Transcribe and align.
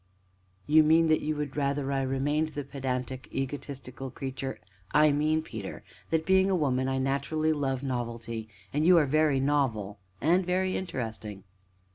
"You 0.65 0.81
mean 0.81 1.09
that 1.09 1.21
you 1.21 1.35
would 1.35 1.55
rather 1.55 1.91
I 1.91 2.01
remained 2.01 2.47
the 2.55 2.63
pedantic, 2.63 3.29
egotistical 3.31 4.09
creature" 4.09 4.59
"I 5.03 5.11
mean, 5.11 5.43
Peter, 5.43 5.83
that, 6.09 6.25
being 6.25 6.49
a 6.49 6.55
woman, 6.55 6.87
I 6.89 6.97
naturally 6.97 7.53
love 7.53 7.83
novelty, 7.83 8.49
and 8.73 8.83
you 8.83 8.97
are 8.97 9.05
very 9.05 9.39
novel 9.39 9.99
and 10.19 10.43
very 10.43 10.75
interesting." 10.75 11.43